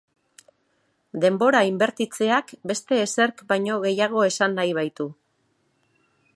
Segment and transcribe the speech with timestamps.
[1.25, 5.11] Denbora inbertitzeak beste ezerk baino gehiago esan nahi baitu.